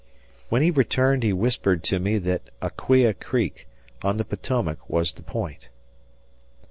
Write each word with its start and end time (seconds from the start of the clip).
When 0.49 0.63
he 0.63 0.71
returned, 0.71 1.21
he 1.21 1.31
whispered 1.31 1.83
to 1.83 1.99
me 1.99 2.17
that 2.17 2.49
Aquia 2.59 3.13
Creek, 3.13 3.67
on 4.01 4.17
the 4.17 4.25
Potomac, 4.25 4.89
was 4.89 5.13
the 5.13 5.21
point. 5.21 5.69